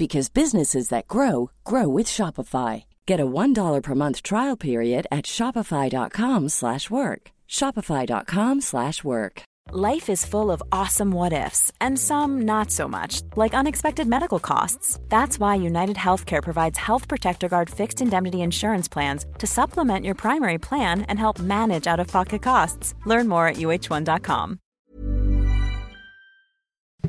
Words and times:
because 0.00 0.30
businesses 0.30 0.88
that 0.88 1.06
grow 1.08 1.50
grow 1.62 1.86
with 1.86 2.06
Shopify. 2.06 2.84
Get 3.04 3.20
a 3.20 3.26
$1 3.26 3.82
per 3.82 3.94
month 3.94 4.22
trial 4.22 4.56
period 4.56 5.06
at 5.12 5.26
Shopify.com 5.26 6.48
slash 6.48 6.88
work. 6.88 7.32
Shopify.com 7.46 8.62
slash 8.62 9.04
work. 9.04 9.42
Life 9.72 10.08
is 10.08 10.24
full 10.24 10.50
of 10.50 10.62
awesome 10.72 11.10
what 11.10 11.34
ifs 11.34 11.70
and 11.82 11.98
some 11.98 12.40
not 12.46 12.70
so 12.70 12.88
much, 12.88 13.20
like 13.36 13.52
unexpected 13.52 14.06
medical 14.06 14.40
costs. 14.40 14.98
That's 15.10 15.38
why 15.38 15.56
United 15.56 15.96
Healthcare 15.96 16.42
provides 16.42 16.78
Health 16.78 17.06
Protector 17.06 17.50
Guard 17.50 17.68
fixed 17.68 18.00
indemnity 18.00 18.40
insurance 18.40 18.88
plans 18.88 19.26
to 19.38 19.46
supplement 19.46 20.06
your 20.06 20.14
primary 20.14 20.58
plan 20.58 21.02
and 21.10 21.18
help 21.18 21.38
manage 21.40 21.86
out-of-pocket 21.86 22.40
costs. 22.40 22.94
Learn 23.04 23.28
more 23.28 23.48
at 23.48 23.56
uh1.com. 23.56 24.58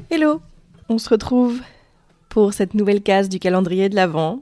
Hello, 0.10 0.42
on 0.90 1.00
se 1.00 1.08
retrouve 1.10 1.64
pour 2.32 2.54
cette 2.54 2.76
nouvelle 2.76 3.04
case 3.04 3.28
du 3.28 3.40
calendrier 3.40 3.90
de 3.90 3.96
l'Avent. 3.96 4.42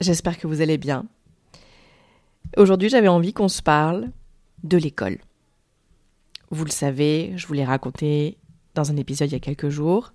J'espère 0.00 0.36
que 0.36 0.48
vous 0.48 0.60
allez 0.60 0.78
bien. 0.78 1.06
Aujourd'hui, 2.56 2.88
j'avais 2.88 3.06
envie 3.06 3.32
qu'on 3.32 3.46
se 3.46 3.62
parle 3.62 4.10
de 4.64 4.76
l'école. 4.76 5.18
Vous 6.50 6.64
le 6.64 6.72
savez, 6.72 7.32
je 7.36 7.46
vous 7.46 7.52
l'ai 7.52 7.64
raconté 7.64 8.36
dans 8.74 8.90
un 8.90 8.96
épisode 8.96 9.30
il 9.30 9.34
y 9.34 9.36
a 9.36 9.40
quelques 9.40 9.68
jours. 9.68 10.12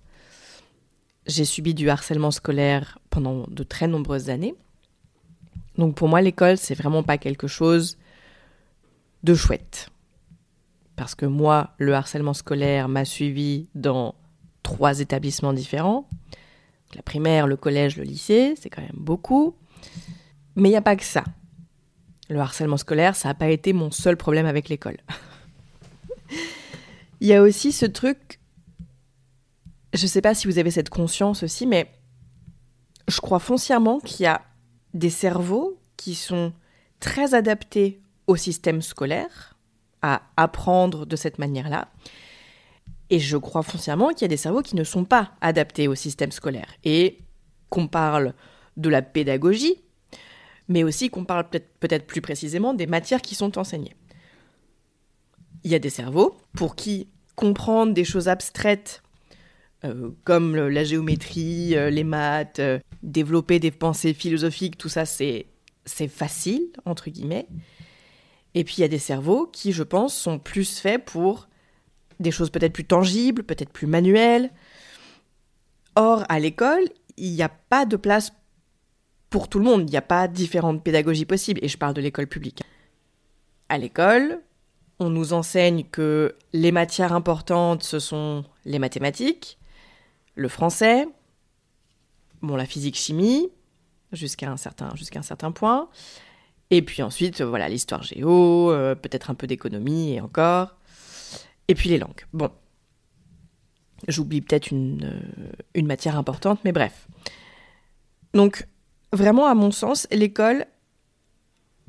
J'ai 1.25 1.45
subi 1.45 1.73
du 1.73 1.89
harcèlement 1.89 2.31
scolaire 2.31 2.99
pendant 3.09 3.45
de 3.47 3.63
très 3.63 3.87
nombreuses 3.87 4.29
années. 4.29 4.55
Donc 5.77 5.95
pour 5.95 6.09
moi, 6.09 6.19
l'école, 6.19 6.57
c'est 6.57 6.75
vraiment 6.75 7.03
pas 7.03 7.17
quelque 7.17 7.47
chose 7.47 7.97
de 9.23 9.35
chouette. 9.35 9.89
Parce 10.97 11.15
que 11.15 11.25
moi, 11.25 11.75
le 11.77 11.93
harcèlement 11.93 12.33
scolaire 12.33 12.89
m'a 12.89 13.05
suivi 13.05 13.69
dans 13.73 14.15
trois 14.63 14.99
établissements 14.99 15.53
différents. 15.53 16.09
La 16.95 17.01
primaire, 17.01 17.47
le 17.47 17.57
collège, 17.57 17.97
le 17.97 18.03
lycée, 18.03 18.55
c'est 18.59 18.69
quand 18.69 18.81
même 18.81 18.91
beaucoup. 18.95 19.55
Mais 20.55 20.69
il 20.69 20.71
n'y 20.71 20.77
a 20.77 20.81
pas 20.81 20.95
que 20.95 21.03
ça. 21.03 21.23
Le 22.29 22.39
harcèlement 22.39 22.77
scolaire, 22.77 23.15
ça 23.15 23.29
n'a 23.29 23.33
pas 23.33 23.49
été 23.49 23.73
mon 23.73 23.91
seul 23.91 24.17
problème 24.17 24.45
avec 24.45 24.69
l'école. 24.69 24.97
Il 27.21 27.27
y 27.27 27.33
a 27.33 27.41
aussi 27.41 27.71
ce 27.71 27.85
truc, 27.85 28.39
je 29.93 30.03
ne 30.03 30.07
sais 30.07 30.21
pas 30.21 30.33
si 30.33 30.47
vous 30.47 30.57
avez 30.57 30.71
cette 30.71 30.89
conscience 30.89 31.43
aussi, 31.43 31.65
mais 31.65 31.91
je 33.07 33.19
crois 33.19 33.39
foncièrement 33.39 33.99
qu'il 33.99 34.23
y 34.23 34.27
a 34.27 34.41
des 34.93 35.09
cerveaux 35.09 35.77
qui 35.97 36.15
sont 36.15 36.53
très 36.99 37.33
adaptés 37.33 38.01
au 38.27 38.35
système 38.35 38.81
scolaire, 38.81 39.57
à 40.01 40.21
apprendre 40.37 41.05
de 41.05 41.15
cette 41.15 41.39
manière-là, 41.39 41.89
et 43.09 43.19
je 43.19 43.37
crois 43.37 43.63
foncièrement 43.63 44.09
qu'il 44.09 44.21
y 44.21 44.25
a 44.25 44.29
des 44.29 44.37
cerveaux 44.37 44.61
qui 44.61 44.75
ne 44.75 44.83
sont 44.83 45.05
pas 45.05 45.31
adaptés 45.41 45.87
au 45.87 45.95
système 45.95 46.31
scolaire. 46.31 46.73
Et 46.83 47.19
qu'on 47.69 47.87
parle 47.87 48.33
de 48.77 48.89
la 48.89 49.01
pédagogie, 49.01 49.75
mais 50.67 50.83
aussi 50.83 51.09
qu'on 51.09 51.25
parle 51.25 51.49
peut-être 51.49 52.05
plus 52.05 52.21
précisément 52.21 52.73
des 52.73 52.87
matières 52.87 53.21
qui 53.21 53.35
sont 53.35 53.57
enseignées. 53.57 53.95
Il 55.63 55.71
y 55.71 55.75
a 55.75 55.79
des 55.79 55.89
cerveaux 55.89 56.37
pour 56.55 56.75
qui 56.75 57.07
comprendre 57.35 57.93
des 57.93 58.05
choses 58.05 58.27
abstraites 58.27 59.03
euh, 59.85 60.09
comme 60.25 60.55
la 60.55 60.83
géométrie, 60.83 61.75
euh, 61.75 61.89
les 61.89 62.03
maths, 62.03 62.59
euh, 62.59 62.79
développer 63.01 63.59
des 63.59 63.71
pensées 63.71 64.13
philosophiques, 64.13 64.77
tout 64.77 64.89
ça 64.89 65.05
c'est 65.05 65.47
facile, 66.07 66.67
entre 66.85 67.09
guillemets. 67.09 67.47
Et 68.55 68.63
puis 68.63 68.75
il 68.77 68.81
y 68.81 68.83
a 68.83 68.89
des 68.89 68.99
cerveaux 68.99 69.47
qui, 69.47 69.71
je 69.71 69.83
pense, 69.83 70.15
sont 70.15 70.37
plus 70.37 70.79
faits 70.79 71.05
pour 71.05 71.48
des 72.19 72.31
choses 72.31 72.49
peut-être 72.49 72.73
plus 72.73 72.85
tangibles, 72.85 73.43
peut-être 73.43 73.71
plus 73.71 73.87
manuelles. 73.87 74.51
Or, 75.95 76.23
à 76.29 76.39
l'école, 76.39 76.83
il 77.17 77.33
n'y 77.33 77.43
a 77.43 77.49
pas 77.49 77.85
de 77.85 77.97
place 77.97 78.31
pour 79.29 79.47
tout 79.47 79.59
le 79.59 79.65
monde, 79.65 79.81
il 79.81 79.91
n'y 79.91 79.97
a 79.97 80.01
pas 80.01 80.27
différentes 80.27 80.83
pédagogies 80.83 81.25
possibles, 81.25 81.59
et 81.63 81.67
je 81.67 81.77
parle 81.77 81.93
de 81.93 82.01
l'école 82.01 82.27
publique. 82.27 82.63
À 83.69 83.77
l'école, 83.77 84.41
on 84.99 85.09
nous 85.09 85.33
enseigne 85.33 85.83
que 85.83 86.35
les 86.53 86.71
matières 86.71 87.13
importantes, 87.13 87.83
ce 87.83 87.99
sont 87.99 88.43
les 88.65 88.79
mathématiques, 88.79 89.59
le 90.35 90.47
français, 90.47 91.07
bon, 92.41 92.55
la 92.55 92.65
physique-chimie, 92.65 93.49
jusqu'à 94.11 94.49
un, 94.49 94.57
certain, 94.57 94.89
un 94.89 95.21
certain 95.21 95.51
point, 95.51 95.89
et 96.71 96.81
puis 96.81 97.03
ensuite, 97.03 97.41
voilà, 97.41 97.69
l'histoire 97.69 98.03
géo, 98.03 98.71
euh, 98.71 98.95
peut-être 98.95 99.29
un 99.29 99.35
peu 99.35 99.47
d'économie, 99.47 100.13
et 100.13 100.21
encore. 100.21 100.78
Et 101.69 101.75
puis 101.75 101.87
les 101.87 101.99
langues. 101.99 102.25
Bon. 102.33 102.49
J'oublie 104.07 104.41
peut-être 104.41 104.71
une, 104.71 105.03
euh, 105.03 105.51
une 105.75 105.85
matière 105.85 106.17
importante, 106.17 106.59
mais 106.65 106.71
bref. 106.71 107.07
Donc, 108.33 108.67
vraiment, 109.13 109.45
à 109.45 109.53
mon 109.53 109.71
sens, 109.71 110.07
l'école, 110.11 110.65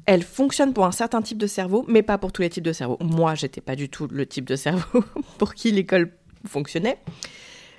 elle 0.06 0.22
fonctionne 0.22 0.74
pour 0.74 0.84
un 0.84 0.92
certain 0.92 1.22
type 1.22 1.38
de 1.38 1.46
cerveau, 1.46 1.84
mais 1.88 2.02
pas 2.02 2.18
pour 2.18 2.30
tous 2.32 2.42
les 2.42 2.50
types 2.50 2.64
de 2.64 2.72
cerveau. 2.72 2.98
Moi, 3.00 3.34
j'étais 3.34 3.60
pas 3.60 3.74
du 3.74 3.88
tout 3.88 4.06
le 4.10 4.26
type 4.26 4.44
de 4.44 4.56
cerveau 4.56 5.02
pour 5.38 5.54
qui 5.54 5.72
l'école 5.72 6.12
fonctionnait. 6.46 6.98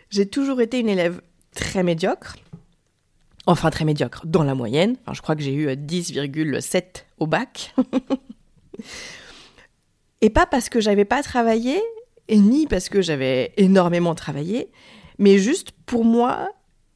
J'ai 0.10 0.28
toujours 0.28 0.60
été 0.60 0.80
une 0.80 0.90
élève 0.90 1.22
très 1.54 1.84
médiocre. 1.84 2.36
Enfin, 3.46 3.70
très 3.70 3.86
médiocre, 3.86 4.26
dans 4.26 4.44
la 4.44 4.56
moyenne. 4.56 4.98
Je 5.12 5.22
crois 5.22 5.36
que 5.36 5.42
j'ai 5.42 5.54
eu 5.54 5.68
10,7 5.68 7.06
au 7.20 7.28
bac. 7.28 7.76
Et 10.22 10.30
pas 10.30 10.46
parce 10.46 10.70
que 10.70 10.80
j'avais 10.80 11.06
pas 11.06 11.24
travaillé, 11.24 11.82
et 12.28 12.38
ni 12.38 12.68
parce 12.68 12.90
que 12.90 13.02
j'avais 13.02 13.54
énormément 13.58 14.16
travaillé, 14.16 14.72
mais 15.18 15.38
juste 15.38 15.72
pour 15.86 16.06
moi, 16.06 16.50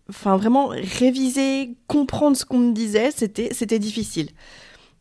enfin 0.10 0.38
vraiment 0.38 0.68
réviser, 0.68 1.76
comprendre 1.88 2.38
ce 2.38 2.46
qu'on 2.46 2.60
me 2.60 2.74
disait, 2.74 3.12
c'était 3.12 3.54
c'était 3.54 3.80
difficile. 3.80 4.30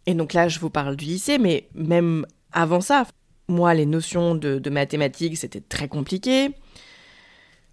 Et 0.06 0.14
donc 0.14 0.32
là, 0.32 0.48
je 0.48 0.58
vous 0.58 0.70
parle 0.70 0.96
du 0.96 1.04
lycée, 1.04 1.38
mais 1.38 1.68
même 1.74 2.26
avant 2.52 2.80
ça, 2.80 3.06
moi, 3.48 3.74
les 3.74 3.86
notions 3.86 4.34
de, 4.34 4.58
de 4.58 4.70
mathématiques, 4.70 5.36
c'était 5.36 5.60
très 5.60 5.88
compliqué. 5.88 6.50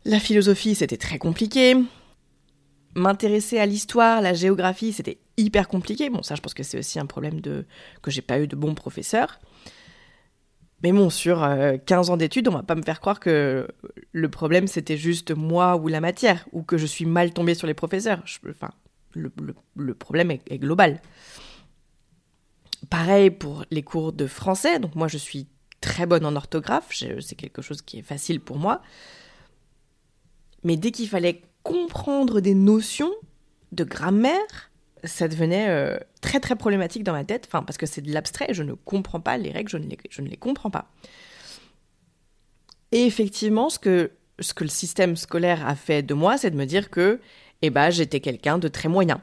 La 0.05 0.19
philosophie, 0.19 0.75
c'était 0.75 0.97
très 0.97 1.17
compliqué. 1.17 1.75
M'intéresser 2.95 3.57
à 3.57 3.65
l'histoire, 3.65 4.21
la 4.21 4.33
géographie, 4.33 4.91
c'était 4.91 5.19
hyper 5.37 5.67
compliqué. 5.67 6.09
Bon, 6.09 6.23
ça, 6.23 6.35
je 6.35 6.41
pense 6.41 6.53
que 6.53 6.63
c'est 6.63 6.77
aussi 6.77 6.99
un 6.99 7.05
problème 7.05 7.39
de 7.39 7.65
que 8.01 8.11
j'ai 8.11 8.21
pas 8.21 8.39
eu 8.39 8.47
de 8.47 8.55
bons 8.55 8.75
professeurs. 8.75 9.39
Mais 10.83 10.91
bon, 10.91 11.09
sur 11.09 11.47
15 11.85 12.09
euh, 12.09 12.13
ans 12.13 12.17
d'études, 12.17 12.47
on 12.47 12.53
va 12.53 12.63
pas 12.63 12.75
me 12.75 12.81
faire 12.81 12.99
croire 12.99 13.19
que 13.19 13.67
le 14.11 14.29
problème 14.29 14.67
c'était 14.67 14.97
juste 14.97 15.31
moi 15.31 15.75
ou 15.75 15.87
la 15.87 16.01
matière, 16.01 16.47
ou 16.51 16.63
que 16.63 16.77
je 16.77 16.85
suis 16.85 17.05
mal 17.05 17.33
tombée 17.33 17.53
sur 17.53 17.67
les 17.67 17.73
professeurs. 17.73 18.23
enfin, 18.49 18.71
le, 19.13 19.93
problème 19.93 20.31
est, 20.31 20.57
global. 20.57 21.01
Pareil 22.89 23.29
pour 23.29 23.65
les 23.69 23.83
cours 23.83 24.13
de 24.13 24.25
français. 24.25 24.79
Donc 24.79 24.95
moi, 24.95 25.07
je 25.07 25.17
suis 25.17 25.47
très 25.81 26.05
bonne 26.05 26.25
en 26.25 26.35
orthographe. 26.35 26.89
C'est 26.91 27.35
quelque 27.35 27.61
chose 27.61 27.81
qui 27.81 27.99
est 27.99 28.03
facile 28.03 28.39
pour 28.39 28.57
moi. 28.57 28.81
Mais 30.63 30.77
dès 30.77 30.91
qu'il 30.91 31.07
fallait 31.07 31.41
comprendre 31.63 32.39
des 32.39 32.55
notions 32.55 33.11
de 33.71 33.83
grammaire, 33.83 34.70
ça 35.03 35.27
devenait 35.27 35.69
euh, 35.69 35.97
très 36.21 36.39
très 36.39 36.55
problématique 36.55 37.03
dans 37.03 37.13
ma 37.13 37.23
tête, 37.23 37.45
enfin 37.47 37.63
parce 37.63 37.77
que 37.77 37.85
c'est 37.85 38.01
de 38.01 38.11
l'abstrait, 38.13 38.47
je 38.51 38.63
ne 38.63 38.73
comprends 38.73 39.19
pas 39.19 39.37
les 39.37 39.51
règles, 39.51 39.69
je 39.69 39.77
ne 39.77 39.87
les, 39.87 39.97
je 40.09 40.21
ne 40.21 40.27
les 40.27 40.37
comprends 40.37 40.69
pas. 40.69 40.91
Et 42.91 43.05
effectivement, 43.05 43.69
ce 43.69 43.79
que 43.79 44.11
ce 44.39 44.53
que 44.53 44.63
le 44.63 44.69
système 44.69 45.15
scolaire 45.15 45.67
a 45.67 45.75
fait 45.75 46.01
de 46.01 46.13
moi, 46.13 46.37
c'est 46.37 46.51
de 46.51 46.57
me 46.57 46.65
dire 46.65 46.89
que 46.89 47.19
eh 47.61 47.69
ben, 47.69 47.89
j'étais 47.89 48.19
quelqu'un 48.19 48.57
de 48.57 48.67
très 48.67 48.89
moyen, 48.89 49.21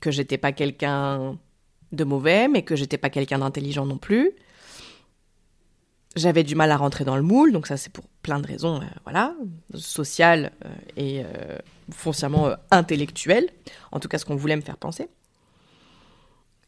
que 0.00 0.10
j'étais 0.10 0.38
pas 0.38 0.52
quelqu'un 0.52 1.38
de 1.92 2.04
mauvais, 2.04 2.48
mais 2.48 2.62
que 2.62 2.76
j'étais 2.76 2.98
pas 2.98 3.10
quelqu'un 3.10 3.38
d'intelligent 3.38 3.86
non 3.86 3.98
plus. 3.98 4.32
J'avais 6.16 6.42
du 6.42 6.56
mal 6.56 6.72
à 6.72 6.76
rentrer 6.76 7.04
dans 7.04 7.16
le 7.16 7.22
moule, 7.22 7.52
donc 7.52 7.68
ça 7.68 7.76
c'est 7.76 7.92
pour 7.92 8.04
plein 8.22 8.40
de 8.40 8.46
raisons, 8.46 8.80
euh, 8.80 8.86
voilà, 9.04 9.34
sociales 9.74 10.50
euh, 10.64 10.68
et 10.96 11.22
euh, 11.24 11.56
foncièrement 11.92 12.54
intellectuelles, 12.72 13.48
en 13.92 14.00
tout 14.00 14.08
cas 14.08 14.18
ce 14.18 14.24
qu'on 14.24 14.34
voulait 14.34 14.56
me 14.56 14.60
faire 14.60 14.76
penser. 14.76 15.08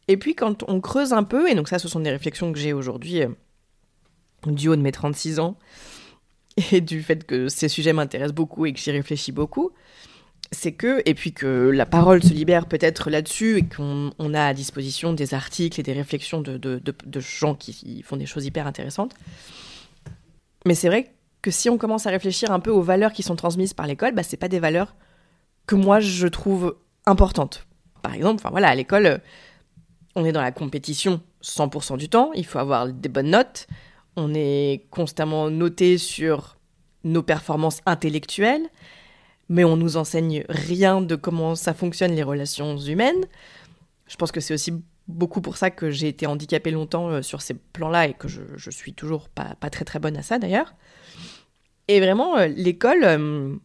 Et 0.07 0.15
puis 0.15 0.33
quand 0.33 0.63
on 0.69 0.79
creuse 0.79 1.11
un 1.11 1.23
peu, 1.23 1.49
et 1.49 1.55
donc 1.55 1.67
ça 1.67 1.77
ce 1.77 1.89
sont 1.89 1.99
des 1.99 2.09
réflexions 2.09 2.53
que 2.53 2.59
j'ai 2.59 2.71
aujourd'hui 2.71 3.21
du 4.45 4.69
haut 4.69 4.77
de 4.77 4.81
mes 4.81 4.93
36 4.93 5.39
ans, 5.39 5.57
et 6.71 6.79
du 6.79 7.03
fait 7.03 7.25
que 7.25 7.49
ces 7.49 7.67
sujets 7.67 7.93
m'intéressent 7.93 8.35
beaucoup 8.35 8.65
et 8.65 8.71
que 8.71 8.79
j'y 8.79 8.91
réfléchis 8.91 9.33
beaucoup, 9.33 9.71
c'est 10.53 10.71
que, 10.71 11.01
et 11.05 11.13
puis 11.13 11.33
que 11.33 11.69
la 11.73 11.85
parole 11.85 12.23
se 12.23 12.33
libère 12.33 12.67
peut-être 12.67 13.09
là-dessus 13.09 13.57
et 13.57 13.63
qu'on 13.63 14.33
a 14.33 14.45
à 14.45 14.53
disposition 14.53 15.13
des 15.13 15.33
articles 15.33 15.79
et 15.79 15.83
des 15.83 15.93
réflexions 15.93 16.41
de, 16.41 16.57
de, 16.57 17.19
gens 17.19 17.55
qui 17.55 18.01
font 18.03 18.17
des 18.17 18.25
choses 18.25 18.45
hyper 18.45 18.67
intéressantes. 18.67 19.13
Mais 20.65 20.75
c'est 20.75 20.87
vrai 20.87 21.11
que 21.41 21.51
si 21.51 21.69
on 21.69 21.77
commence 21.77 22.07
à 22.07 22.09
réfléchir 22.09 22.51
un 22.51 22.59
peu 22.59 22.71
aux 22.71 22.81
valeurs 22.81 23.11
qui 23.11 23.23
sont 23.23 23.35
transmises 23.35 23.73
par 23.73 23.87
l'école, 23.87 24.13
bah, 24.13 24.23
c'est 24.23 24.37
pas 24.37 24.47
des 24.47 24.59
valeurs 24.59 24.95
que 25.67 25.75
moi 25.75 25.99
je 25.99 26.27
trouve 26.27 26.77
importantes. 27.05 27.67
Par 28.01 28.13
exemple, 28.13 28.43
voilà, 28.49 28.69
à 28.69 28.75
l'école, 28.75 29.21
on 30.15 30.25
est 30.25 30.31
dans 30.31 30.41
la 30.41 30.51
compétition 30.51 31.21
100% 31.43 31.97
du 31.97 32.09
temps, 32.09 32.31
il 32.33 32.45
faut 32.45 32.59
avoir 32.59 32.87
des 32.87 33.09
bonnes 33.09 33.31
notes, 33.31 33.67
on 34.15 34.33
est 34.33 34.85
constamment 34.91 35.49
noté 35.49 35.97
sur 35.97 36.57
nos 37.03 37.23
performances 37.23 37.79
intellectuelles, 37.85 38.69
mais 39.53 39.63
on 39.63 39.77
nous 39.77 39.97
enseigne 39.97 40.43
rien 40.49 40.99
de 40.99 41.15
comment 41.15 41.53
ça 41.53 41.75
fonctionne 41.75 42.13
les 42.13 42.23
relations 42.23 42.75
humaines. 42.75 43.23
Je 44.07 44.15
pense 44.15 44.31
que 44.31 44.39
c'est 44.39 44.55
aussi 44.55 44.73
beaucoup 45.07 45.41
pour 45.41 45.57
ça 45.57 45.69
que 45.69 45.91
j'ai 45.91 46.07
été 46.07 46.25
handicapée 46.25 46.71
longtemps 46.71 47.09
euh, 47.09 47.21
sur 47.21 47.43
ces 47.43 47.53
plans-là 47.53 48.07
et 48.07 48.13
que 48.15 48.27
je, 48.27 48.71
suis 48.71 48.93
toujours 48.93 49.29
pas, 49.29 49.53
très 49.69 49.85
très 49.85 49.99
bonne 49.99 50.17
à 50.17 50.23
ça 50.23 50.39
d'ailleurs. 50.39 50.73
Et 51.87 51.99
vraiment, 51.99 52.35
euh, 52.35 52.47
l'école, 52.47 53.03
euh, 53.03 53.55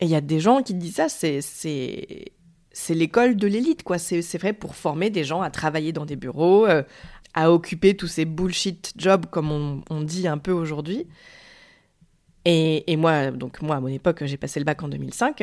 et 0.00 0.06
il 0.06 0.10
y 0.10 0.14
a 0.14 0.22
des 0.22 0.40
gens 0.40 0.62
qui 0.62 0.72
disent 0.72 0.94
ça, 0.94 1.10
c'est, 1.10 2.32
l'école 2.88 3.36
de 3.36 3.46
l'élite, 3.46 3.82
quoi. 3.82 3.98
C'est, 3.98 4.38
vrai 4.38 4.54
pour 4.54 4.74
former 4.74 5.10
des 5.10 5.24
gens 5.24 5.42
à 5.42 5.50
travailler 5.50 5.92
dans 5.92 6.06
des 6.06 6.16
bureaux, 6.16 6.66
à 7.34 7.52
occuper 7.52 7.94
tous 7.94 8.06
ces 8.06 8.24
bullshit 8.24 8.94
jobs, 8.96 9.26
comme 9.26 9.82
on 9.90 10.00
dit 10.00 10.26
un 10.26 10.38
peu 10.38 10.52
aujourd'hui. 10.52 11.06
Et, 12.44 12.96
moi, 12.96 13.30
donc 13.30 13.60
moi, 13.62 13.76
à 13.76 13.80
mon 13.80 13.88
époque, 13.88 14.24
j'ai 14.24 14.36
passé 14.36 14.60
le 14.60 14.64
bac 14.64 14.82
en 14.82 14.88
2005. 14.88 15.42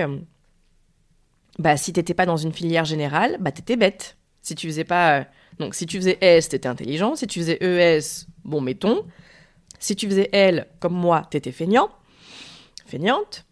Bah, 1.60 1.78
si 1.78 1.94
t'étais 1.94 2.14
pas 2.14 2.26
dans 2.26 2.38
une 2.38 2.54
filière 2.54 2.86
générale, 2.86 3.38
bah, 3.40 3.52
t'étais 3.52 3.76
bête. 3.76 4.18
Si 4.42 4.56
tu 4.56 4.68
faisais 4.68 4.84
pas. 4.84 5.26
Donc, 5.60 5.76
si 5.76 5.86
tu 5.86 5.98
faisais 5.98 6.18
S, 6.22 6.50
t'étais 6.50 6.70
intelligent. 6.70 7.16
Si 7.16 7.28
tu 7.28 7.40
faisais 7.40 7.58
ES, 7.62 8.28
bon, 8.44 8.62
mettons. 8.62 9.06
Si 9.80 9.96
tu 9.96 10.08
faisais 10.08 10.30
L, 10.32 10.68
comme 10.80 10.94
moi, 10.94 11.28
t'étais 11.30 11.52
feignant. 11.52 11.90
Feignante. 12.86 13.46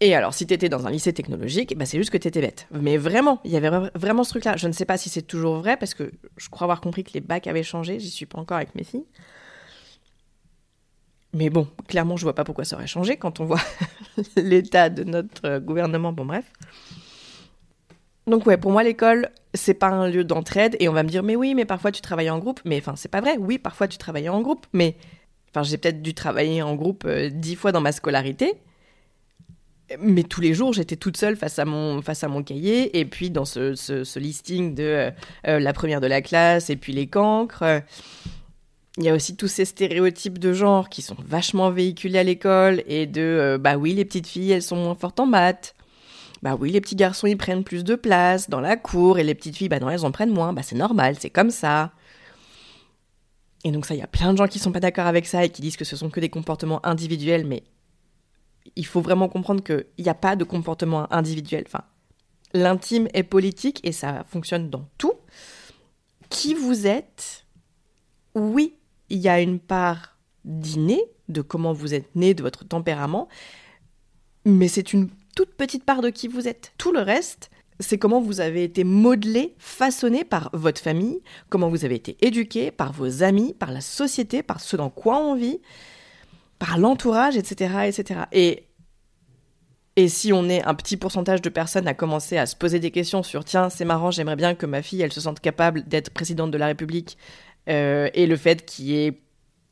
Et 0.00 0.14
alors, 0.14 0.34
si 0.34 0.46
t'étais 0.46 0.68
dans 0.68 0.86
un 0.86 0.90
lycée 0.90 1.12
technologique, 1.12 1.76
bah, 1.76 1.86
c'est 1.86 1.96
juste 1.96 2.10
que 2.10 2.18
t'étais 2.18 2.40
bête. 2.40 2.66
Mais 2.72 2.96
vraiment, 2.96 3.40
il 3.44 3.52
y 3.52 3.56
avait 3.56 3.70
vraiment 3.94 4.24
ce 4.24 4.30
truc-là. 4.30 4.56
Je 4.56 4.66
ne 4.66 4.72
sais 4.72 4.84
pas 4.84 4.96
si 4.96 5.08
c'est 5.08 5.22
toujours 5.22 5.56
vrai, 5.56 5.76
parce 5.76 5.94
que 5.94 6.10
je 6.36 6.48
crois 6.48 6.64
avoir 6.64 6.80
compris 6.80 7.04
que 7.04 7.12
les 7.14 7.20
bacs 7.20 7.46
avaient 7.46 7.62
changé. 7.62 8.00
J'y 8.00 8.10
suis 8.10 8.26
pas 8.26 8.38
encore 8.38 8.56
avec 8.56 8.74
mes 8.74 8.84
filles. 8.84 9.04
Mais 11.34 11.48
bon, 11.48 11.66
clairement, 11.88 12.16
je 12.16 12.24
vois 12.24 12.34
pas 12.34 12.44
pourquoi 12.44 12.64
ça 12.64 12.76
aurait 12.76 12.86
changé 12.86 13.16
quand 13.16 13.40
on 13.40 13.44
voit 13.44 13.60
l'état 14.36 14.90
de 14.90 15.04
notre 15.04 15.46
euh, 15.46 15.60
gouvernement. 15.60 16.12
Bon, 16.12 16.26
bref. 16.26 16.44
Donc 18.26 18.46
ouais, 18.46 18.56
pour 18.56 18.70
moi 18.70 18.82
l'école, 18.82 19.30
c'est 19.54 19.74
pas 19.74 19.88
un 19.88 20.08
lieu 20.08 20.24
d'entraide 20.24 20.76
et 20.78 20.88
on 20.88 20.92
va 20.92 21.02
me 21.02 21.08
dire 21.08 21.22
mais 21.22 21.34
oui, 21.34 21.54
mais 21.54 21.64
parfois 21.64 21.90
tu 21.90 22.00
travailles 22.00 22.30
en 22.30 22.38
groupe. 22.38 22.60
Mais 22.64 22.78
enfin, 22.78 22.94
c'est 22.96 23.10
pas 23.10 23.20
vrai. 23.20 23.36
Oui, 23.38 23.58
parfois 23.58 23.88
tu 23.88 23.98
travailles 23.98 24.28
en 24.28 24.40
groupe, 24.42 24.66
mais 24.72 24.96
enfin, 25.50 25.62
j'ai 25.62 25.78
peut-être 25.78 26.02
dû 26.02 26.14
travailler 26.14 26.62
en 26.62 26.74
groupe 26.74 27.04
euh, 27.06 27.30
dix 27.30 27.56
fois 27.56 27.72
dans 27.72 27.80
ma 27.80 27.92
scolarité. 27.92 28.54
Mais 29.98 30.22
tous 30.22 30.40
les 30.40 30.54
jours, 30.54 30.72
j'étais 30.72 30.96
toute 30.96 31.16
seule 31.16 31.36
face 31.36 31.58
à 31.58 31.64
mon, 31.64 32.00
face 32.00 32.24
à 32.24 32.28
mon 32.28 32.42
cahier, 32.42 32.98
et 32.98 33.04
puis 33.04 33.30
dans 33.30 33.44
ce, 33.44 33.74
ce, 33.74 34.18
listing 34.18 34.74
de 34.74 35.10
euh, 35.46 35.58
la 35.60 35.72
première 35.74 36.00
de 36.00 36.06
la 36.06 36.22
classe, 36.22 36.70
et 36.70 36.76
puis 36.76 36.94
les 36.94 37.08
cancres. 37.08 37.82
Il 38.98 39.04
y 39.04 39.08
a 39.08 39.14
aussi 39.14 39.36
tous 39.36 39.48
ces 39.48 39.64
stéréotypes 39.64 40.38
de 40.38 40.52
genre 40.52 40.90
qui 40.90 41.00
sont 41.00 41.16
vachement 41.24 41.70
véhiculés 41.70 42.18
à 42.18 42.22
l'école 42.22 42.82
et 42.86 43.06
de 43.06 43.22
euh, 43.22 43.58
bah 43.58 43.76
oui, 43.76 43.94
les 43.94 44.04
petites 44.04 44.26
filles, 44.26 44.52
elles 44.52 44.62
sont 44.62 44.76
moins 44.76 44.94
fortes 44.94 45.18
en 45.18 45.26
maths. 45.26 45.74
Bah 46.42 46.56
oui, 46.60 46.70
les 46.72 46.80
petits 46.80 46.96
garçons, 46.96 47.26
ils 47.26 47.36
prennent 47.36 47.64
plus 47.64 47.84
de 47.84 47.94
place 47.94 48.50
dans 48.50 48.60
la 48.60 48.76
cour 48.76 49.18
et 49.18 49.24
les 49.24 49.34
petites 49.34 49.56
filles, 49.56 49.68
bah 49.68 49.78
non, 49.78 49.88
elles 49.88 50.04
en 50.04 50.10
prennent 50.10 50.32
moins. 50.32 50.52
Bah 50.52 50.62
c'est 50.62 50.76
normal, 50.76 51.16
c'est 51.18 51.30
comme 51.30 51.50
ça. 51.50 51.92
Et 53.64 53.70
donc 53.70 53.86
ça, 53.86 53.94
il 53.94 53.98
y 53.98 54.02
a 54.02 54.08
plein 54.08 54.32
de 54.32 54.38
gens 54.38 54.48
qui 54.48 54.58
sont 54.58 54.72
pas 54.72 54.80
d'accord 54.80 55.06
avec 55.06 55.26
ça 55.26 55.44
et 55.44 55.48
qui 55.48 55.62
disent 55.62 55.76
que 55.76 55.84
ce 55.84 55.96
sont 55.96 56.10
que 56.10 56.20
des 56.20 56.28
comportements 56.28 56.84
individuels, 56.84 57.46
mais 57.46 57.62
il 58.76 58.84
faut 58.84 59.00
vraiment 59.00 59.28
comprendre 59.28 59.62
qu'il 59.62 59.86
n'y 59.98 60.08
a 60.08 60.14
pas 60.14 60.36
de 60.36 60.44
comportement 60.44 61.12
individuel. 61.12 61.64
Enfin, 61.66 61.84
l'intime 62.52 63.08
est 63.14 63.22
politique 63.22 63.80
et 63.84 63.92
ça 63.92 64.24
fonctionne 64.28 64.68
dans 64.68 64.88
tout. 64.98 65.14
Qui 66.28 66.54
vous 66.54 66.86
êtes, 66.86 67.46
oui, 68.34 68.74
il 69.12 69.18
y 69.18 69.28
a 69.28 69.40
une 69.40 69.60
part 69.60 70.16
d'inné, 70.44 71.00
de 71.28 71.42
comment 71.42 71.72
vous 71.72 71.94
êtes 71.94 72.16
né, 72.16 72.34
de 72.34 72.42
votre 72.42 72.64
tempérament, 72.64 73.28
mais 74.44 74.68
c'est 74.68 74.92
une 74.92 75.08
toute 75.36 75.54
petite 75.54 75.84
part 75.84 76.00
de 76.00 76.08
qui 76.08 76.28
vous 76.28 76.48
êtes. 76.48 76.72
Tout 76.78 76.92
le 76.92 77.00
reste, 77.00 77.50
c'est 77.78 77.98
comment 77.98 78.22
vous 78.22 78.40
avez 78.40 78.64
été 78.64 78.84
modelé, 78.84 79.54
façonné 79.58 80.24
par 80.24 80.48
votre 80.54 80.80
famille, 80.80 81.20
comment 81.50 81.68
vous 81.68 81.84
avez 81.84 81.94
été 81.94 82.16
éduqué 82.22 82.70
par 82.70 82.92
vos 82.92 83.22
amis, 83.22 83.52
par 83.52 83.70
la 83.70 83.82
société, 83.82 84.42
par 84.42 84.60
ce 84.60 84.76
dans 84.76 84.90
quoi 84.90 85.18
on 85.18 85.34
vit, 85.34 85.60
par 86.58 86.78
l'entourage, 86.78 87.36
etc., 87.36 87.86
etc. 87.86 88.20
Et 88.32 88.66
et 89.94 90.08
si 90.08 90.32
on 90.32 90.48
est 90.48 90.64
un 90.64 90.74
petit 90.74 90.96
pourcentage 90.96 91.42
de 91.42 91.50
personnes 91.50 91.86
à 91.86 91.92
commencer 91.92 92.38
à 92.38 92.46
se 92.46 92.56
poser 92.56 92.80
des 92.80 92.90
questions 92.90 93.22
sur 93.22 93.44
tiens, 93.44 93.68
c'est 93.68 93.84
marrant, 93.84 94.10
j'aimerais 94.10 94.36
bien 94.36 94.54
que 94.54 94.64
ma 94.64 94.80
fille, 94.80 95.02
elle 95.02 95.12
se 95.12 95.20
sente 95.20 95.40
capable 95.40 95.86
d'être 95.86 96.08
présidente 96.08 96.50
de 96.50 96.56
la 96.56 96.64
République, 96.64 97.18
euh, 97.68 98.08
et 98.14 98.26
le 98.26 98.36
fait 98.36 98.64
qu'il 98.64 98.86
y 98.86 99.06
ait 99.06 99.20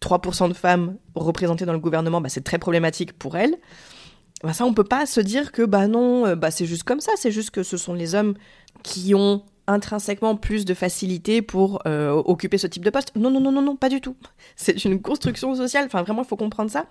3% 0.00 0.48
de 0.48 0.54
femmes 0.54 0.96
représentées 1.14 1.66
dans 1.66 1.72
le 1.72 1.78
gouvernement, 1.78 2.20
bah, 2.20 2.28
c'est 2.28 2.44
très 2.44 2.58
problématique 2.58 3.12
pour 3.12 3.36
elles. 3.36 3.56
Bah, 4.42 4.52
ça, 4.52 4.64
on 4.64 4.72
peut 4.72 4.84
pas 4.84 5.06
se 5.06 5.20
dire 5.20 5.52
que 5.52 5.62
bah 5.62 5.86
non, 5.86 6.26
euh, 6.26 6.34
bah, 6.34 6.50
c'est 6.50 6.66
juste 6.66 6.84
comme 6.84 7.00
ça, 7.00 7.12
c'est 7.16 7.30
juste 7.30 7.50
que 7.50 7.62
ce 7.62 7.76
sont 7.76 7.94
les 7.94 8.14
hommes 8.14 8.34
qui 8.82 9.14
ont 9.14 9.42
intrinsèquement 9.66 10.36
plus 10.36 10.64
de 10.64 10.74
facilité 10.74 11.42
pour 11.42 11.80
euh, 11.86 12.10
occuper 12.10 12.58
ce 12.58 12.66
type 12.66 12.84
de 12.84 12.90
poste. 12.90 13.12
Non, 13.16 13.30
non, 13.30 13.40
non, 13.40 13.52
non, 13.52 13.62
non, 13.62 13.76
pas 13.76 13.88
du 13.88 14.00
tout. 14.00 14.16
C'est 14.56 14.84
une 14.84 15.00
construction 15.00 15.54
sociale, 15.54 15.84
enfin 15.86 16.02
vraiment, 16.02 16.22
il 16.22 16.28
faut 16.28 16.36
comprendre 16.36 16.70
ça. 16.70 16.86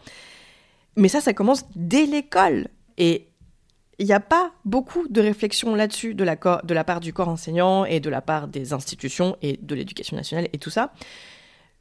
Mais 0.95 1.07
ça, 1.07 1.21
ça 1.21 1.33
commence 1.33 1.65
dès 1.75 2.05
l'école. 2.05 2.67
Il 3.99 4.05
n'y 4.05 4.13
a 4.13 4.21
pas 4.21 4.53
beaucoup 4.63 5.07
de 5.09 5.21
réflexion 5.21 5.75
là-dessus 5.75 6.15
de 6.15 6.23
la, 6.23 6.35
part 6.37 6.99
du 7.01 7.11
corps 7.11 7.27
enseignant 7.27 7.83
et 7.83 7.99
de 7.99 8.09
la 8.09 8.21
part 8.21 8.47
des 8.47 8.71
institutions 8.71 9.35
et 9.41 9.59
de 9.61 9.75
l'éducation 9.75 10.15
nationale 10.15 10.47
et 10.53 10.57
tout 10.57 10.69
ça. 10.69 10.93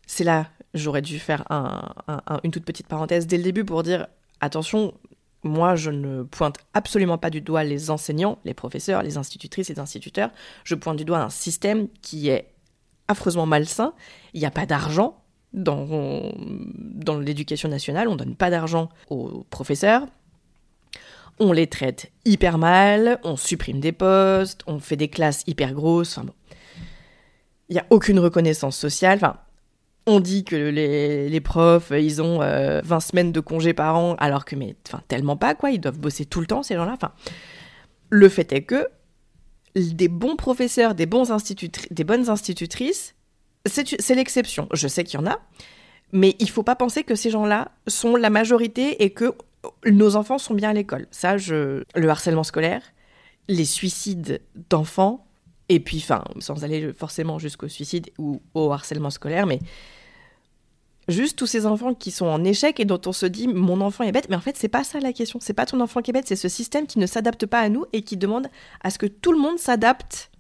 C'est 0.07 0.25
là, 0.25 0.49
j'aurais 0.75 1.01
dû 1.01 1.21
faire 1.21 1.45
une 2.43 2.51
toute 2.51 2.65
petite 2.65 2.89
parenthèse 2.89 3.29
dès 3.29 3.37
le 3.37 3.45
début 3.45 3.65
pour 3.65 3.85
dire 3.85 4.09
attention, 4.41 4.95
moi 5.45 5.77
je 5.77 5.91
ne 5.91 6.25
pointe 6.25 6.57
absolument 6.75 7.19
pas 7.19 7.31
du 7.31 7.41
doigt 7.41 7.63
les 7.63 7.89
enseignants, 7.89 8.39
les 8.45 8.55
professeurs, 8.55 9.05
les 9.05 9.17
institutrices 9.17 9.69
les 9.69 9.79
instituteurs. 9.79 10.31
Je 10.65 10.75
pointe 10.75 10.97
du 10.97 11.05
doigt 11.05 11.21
un 11.21 11.31
système 11.31 11.87
qui 12.03 12.31
est 12.31 12.53
affreusement 13.07 13.47
malsain. 13.47 13.95
Il 14.35 14.41
n'y 14.41 14.47
a 14.47 14.51
pas 14.51 14.67
d'argent 14.67 15.23
dans, 15.53 16.33
dans 16.37 17.19
l'éducation 17.19 17.69
nationale, 17.69 18.09
on 18.09 18.13
ne 18.13 18.19
donne 18.19 18.35
pas 18.35 18.51
d'argent 18.51 18.89
aux 19.09 19.45
professeurs, 19.51 20.07
on 21.41 21.53
les 21.53 21.67
traite 21.67 22.11
hyper 22.25 22.59
mal, 22.59 23.21
on 23.25 23.37
supprime 23.37 23.81
des 23.81 23.93
postes, 23.93 24.63
on 24.67 24.79
fait 24.79 24.97
des 24.97 25.09
classes 25.09 25.45
hyper 25.47 25.73
grosses. 25.73 26.19
Enfin 26.19 26.27
bon. 26.27 26.35
Il 27.69 27.75
n'y 27.75 27.81
a 27.81 27.87
aucune 27.91 28.19
reconnaissance 28.19 28.77
sociale. 28.77 29.19
Enfin, 29.19 29.37
on 30.07 30.21
dit 30.21 30.45
que 30.45 30.57
les, 30.57 31.41
profs, 31.41 31.93
ils 31.95 32.23
ont 32.23 32.39
20 32.39 32.45
euh, 32.45 33.01
semaines 33.01 33.31
de 33.31 33.41
congés 33.41 33.75
par 33.75 33.97
an, 33.97 34.15
alors 34.19 34.47
que, 34.47 34.57
mais, 34.57 34.75
enfin, 34.87 35.03
tellement 35.07 35.37
pas, 35.37 35.55
quoi. 35.55 35.71
Ils 35.71 35.81
doivent 35.81 35.99
bosser 35.99 36.25
tout 36.25 36.41
le 36.41 36.47
temps, 36.47 36.63
ces 36.63 36.77
gens-là. 36.77 36.95
Enfin, 36.95 37.13
le 38.09 38.29
fait 38.31 38.53
est 38.53 38.63
que 38.63 38.89
des 39.77 40.09
bons 40.09 40.37
professeurs, 40.37 40.95
des, 40.95 41.05
bons 41.05 41.25
des 41.91 42.05
bonnes 42.05 42.31
institutrices, 42.31 43.15
c'est 43.67 44.15
l'exception. 44.15 44.67
Je 44.73 44.89
sais 44.89 45.05
qu'il 45.05 45.21
y 45.21 45.23
en 45.23 45.27
a, 45.27 45.39
mais 46.13 46.37
il 46.39 46.49
faut 46.49 46.63
pas 46.63 46.75
penser 46.75 47.05
que 47.05 47.15
ces 47.15 47.29
gens-là 47.29 47.73
sont 47.87 48.17
la 48.17 48.31
majorité 48.31 49.05
et 49.05 49.11
que 49.11 49.35
nos 49.87 50.17
enfants 50.17 50.39
sont 50.39 50.55
bien 50.55 50.71
à 50.71 50.73
l'école. 50.73 51.07
Ça, 51.11 51.37
je... 51.37 51.85
le 51.95 52.09
harcèlement 52.09 52.45
scolaire, 52.45 52.83
les 53.49 53.65
suicides 53.65 54.41
d'enfants, 54.71 55.27
et 55.69 55.81
puis, 55.81 55.99
enfin, 55.99 56.25
sans 56.39 56.65
aller 56.65 56.93
forcément 56.93 57.39
jusqu'au 57.39 57.69
suicide 57.69 58.11
ou 58.19 58.41
au 58.55 58.73
harcèlement 58.73 59.11
scolaire, 59.11 59.47
mais 59.47 59.61
juste 61.09 61.39
tous 61.39 61.47
ces 61.47 61.67
enfants 61.67 61.95
qui 61.95 62.11
sont 62.11 62.27
en 62.27 62.45
échec 62.45 62.81
et 62.81 62.85
dont 62.85 63.01
on 63.07 63.13
se 63.13 63.27
dit 63.27 63.49
mon 63.49 63.81
enfant 63.81 64.05
est 64.05 64.13
bête, 64.13 64.29
mais 64.29 64.37
en 64.37 64.41
fait 64.41 64.57
c'est 64.57 64.69
pas 64.69 64.85
ça 64.85 65.01
la 65.01 65.13
question, 65.13 65.39
c'est 65.43 65.55
pas 65.55 65.67
ton 65.67 65.81
enfant 65.81 66.03
qui 66.03 66.11
est 66.11 66.13
bête, 66.13 66.29
c'est 66.29 66.37
ce 66.37 66.49
système 66.49 66.87
qui 66.87 66.99
ne 66.99 67.07
s'adapte 67.07 67.47
pas 67.47 67.61
à 67.61 67.69
nous 67.71 67.87
et 67.93 68.03
qui 68.03 68.17
demande 68.17 68.47
à 68.83 68.91
ce 68.91 68.99
que 68.99 69.07
tout 69.07 69.33
le 69.33 69.39
monde 69.39 69.59
s'adapte 69.59 70.31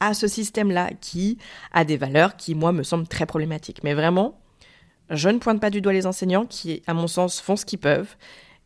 à 0.00 0.14
ce 0.14 0.26
système-là 0.26 0.90
qui 1.00 1.36
a 1.72 1.84
des 1.84 1.98
valeurs 1.98 2.36
qui 2.36 2.54
moi 2.54 2.72
me 2.72 2.82
semblent 2.82 3.06
très 3.06 3.26
problématiques. 3.26 3.84
Mais 3.84 3.92
vraiment, 3.92 4.40
je 5.10 5.28
ne 5.28 5.38
pointe 5.38 5.60
pas 5.60 5.70
du 5.70 5.80
doigt 5.80 5.92
les 5.92 6.06
enseignants 6.06 6.46
qui 6.46 6.82
à 6.86 6.94
mon 6.94 7.06
sens 7.06 7.40
font 7.40 7.56
ce 7.56 7.64
qu'ils 7.64 7.78
peuvent. 7.78 8.16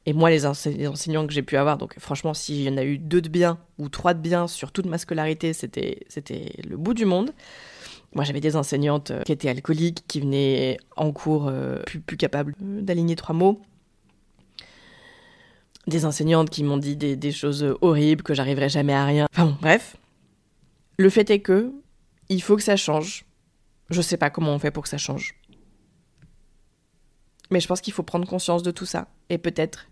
Et 0.06 0.12
moi, 0.12 0.28
les, 0.28 0.44
enseignants 0.44 1.26
que 1.26 1.32
j'ai 1.32 1.42
pu 1.42 1.56
avoir, 1.56 1.78
donc 1.78 1.98
franchement, 1.98 2.34
s'il 2.34 2.60
y 2.60 2.68
en 2.68 2.76
a 2.76 2.84
eu 2.84 2.98
deux 2.98 3.22
de 3.22 3.30
bien 3.30 3.58
ou 3.78 3.88
trois 3.88 4.12
de 4.12 4.20
bien 4.20 4.46
sur 4.48 4.70
toute 4.70 4.84
ma 4.84 4.98
scolarité, 4.98 5.54
c'était 5.54 6.04
le 6.68 6.76
bout 6.76 6.92
du 6.92 7.06
monde. 7.06 7.32
Moi, 8.14 8.24
j'avais 8.24 8.40
des 8.40 8.54
enseignantes 8.54 9.10
euh, 9.10 9.22
qui 9.22 9.32
étaient 9.32 9.48
alcooliques, 9.48 10.04
qui 10.06 10.20
venaient 10.20 10.76
en 10.96 11.10
cours 11.10 11.48
euh, 11.48 11.82
plus, 11.82 12.00
plus 12.00 12.16
capables 12.16 12.54
euh, 12.62 12.80
d'aligner 12.80 13.16
trois 13.16 13.34
mots. 13.34 13.60
Des 15.88 16.04
enseignantes 16.04 16.48
qui 16.48 16.62
m'ont 16.62 16.76
dit 16.76 16.96
des, 16.96 17.32
choses 17.32 17.66
horribles, 17.80 18.22
que 18.22 18.32
j'arriverais 18.32 18.68
jamais 18.68 18.94
à 18.94 19.04
rien. 19.04 19.26
Enfin 19.32 19.46
bon, 19.46 19.56
bref. 19.60 19.96
Le 20.96 21.10
fait 21.10 21.28
est 21.30 21.40
que 21.40 21.72
il 22.28 22.40
faut 22.40 22.56
que 22.56 22.62
ça 22.62 22.76
change. 22.76 23.26
Je 23.90 24.00
sais 24.00 24.16
pas 24.16 24.30
comment 24.30 24.54
on 24.54 24.58
fait 24.58 24.70
pour 24.70 24.84
que 24.84 24.88
ça 24.88 24.96
change. 24.96 25.34
Mais 27.50 27.60
je 27.60 27.68
pense 27.68 27.80
qu'il 27.80 27.92
faut 27.92 28.02
prendre 28.02 28.26
conscience 28.26 28.62
de 28.62 28.70
tout 28.70 28.86
ça. 28.86 29.08
Et 29.28 29.38
peut-être 29.38 29.86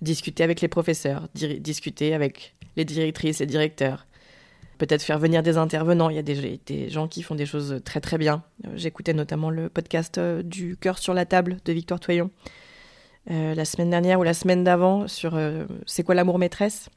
discuter 0.00 0.42
avec 0.42 0.60
les 0.60 0.68
professeurs, 0.68 1.28
discuter 1.34 2.14
avec 2.14 2.54
les 2.76 2.84
directrices 2.84 3.40
et 3.40 3.46
directeurs, 3.46 4.06
peut-être 4.78 5.02
faire 5.02 5.18
venir 5.18 5.42
des 5.42 5.56
intervenants. 5.56 6.10
Il 6.10 6.16
y 6.16 6.18
a 6.18 6.22
des, 6.22 6.88
gens 6.90 7.08
qui 7.08 7.22
font 7.22 7.34
des 7.34 7.46
choses 7.46 7.80
très 7.84 8.00
très 8.00 8.18
bien. 8.18 8.42
Euh, 8.66 8.70
j'écoutais 8.74 9.14
notamment 9.14 9.50
le 9.50 9.68
podcast 9.68 10.18
euh, 10.18 10.42
du 10.42 10.76
cœur 10.76 10.98
sur 10.98 11.14
la 11.14 11.24
table 11.24 11.58
de 11.64 11.72
Victoire 11.72 12.00
Toyon 12.00 12.30
euh, 13.30 13.54
la 13.54 13.64
semaine 13.64 13.90
dernière 13.90 14.18
ou 14.18 14.24
la 14.24 14.34
semaine 14.34 14.64
d'avant 14.64 15.06
sur 15.06 15.38
c'est 15.86 16.02
quoi 16.02 16.14
l'amour 16.14 16.38
maîtresse? 16.38 16.90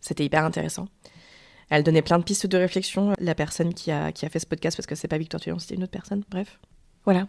C'était 0.00 0.24
hyper 0.24 0.44
intéressant. 0.44 0.88
Elle 1.70 1.82
donnait 1.82 2.02
plein 2.02 2.18
de 2.18 2.24
pistes 2.24 2.46
de 2.46 2.58
réflexion. 2.58 3.14
La 3.18 3.34
personne 3.34 3.72
qui 3.72 3.90
a, 3.90 4.12
qui 4.12 4.26
a 4.26 4.28
fait 4.28 4.38
ce 4.38 4.46
podcast, 4.46 4.76
parce 4.76 4.86
que 4.86 4.94
c'est 4.94 5.08
pas 5.08 5.18
Victoire 5.18 5.40
Toyon, 5.40 5.58
c'était 5.58 5.74
une 5.74 5.84
autre 5.84 5.92
personne. 5.92 6.22
Bref. 6.30 6.60
Voilà. 7.04 7.26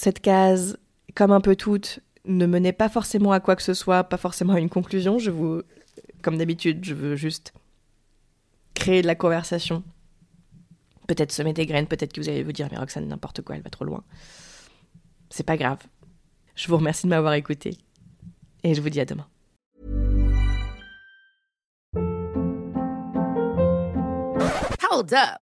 Cette 0.00 0.20
case, 0.20 0.78
comme 1.16 1.32
un 1.32 1.40
peu 1.40 1.56
toutes, 1.56 1.98
ne 2.24 2.46
menait 2.46 2.72
pas 2.72 2.88
forcément 2.88 3.32
à 3.32 3.40
quoi 3.40 3.56
que 3.56 3.64
ce 3.64 3.74
soit, 3.74 4.04
pas 4.04 4.16
forcément 4.16 4.52
à 4.52 4.60
une 4.60 4.68
conclusion. 4.68 5.18
Je 5.18 5.32
vous, 5.32 5.62
comme 6.22 6.38
d'habitude, 6.38 6.84
je 6.84 6.94
veux 6.94 7.16
juste 7.16 7.52
créer 8.74 9.02
de 9.02 9.08
la 9.08 9.16
conversation. 9.16 9.82
Peut-être 11.08 11.32
semer 11.32 11.52
des 11.52 11.66
graines, 11.66 11.88
peut-être 11.88 12.12
que 12.12 12.20
vous 12.20 12.28
allez 12.28 12.44
vous 12.44 12.52
dire, 12.52 12.68
mais 12.70 12.78
Roxane, 12.78 13.08
n'importe 13.08 13.42
quoi, 13.42 13.56
elle 13.56 13.62
va 13.62 13.70
trop 13.70 13.84
loin. 13.84 14.04
C'est 15.30 15.42
pas 15.42 15.56
grave. 15.56 15.80
Je 16.54 16.68
vous 16.68 16.76
remercie 16.76 17.06
de 17.06 17.10
m'avoir 17.10 17.34
écouté. 17.34 17.76
Et 18.62 18.74
je 18.74 18.80
vous 18.80 18.90
dis 18.90 19.00
à 19.00 19.04
demain. 19.04 19.26